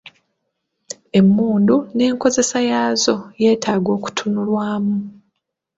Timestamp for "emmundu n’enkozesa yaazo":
1.19-3.15